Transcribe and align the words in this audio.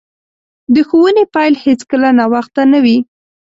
د 0.73 0.75
ښوونې 0.87 1.23
پیل 1.33 1.53
هیڅکله 1.65 2.09
ناوخته 2.19 2.61
نه 2.71 2.79
وي. 2.83 2.97